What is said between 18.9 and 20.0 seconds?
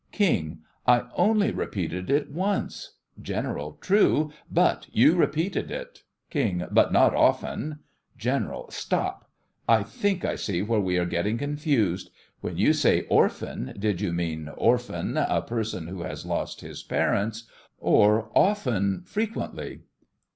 frequently?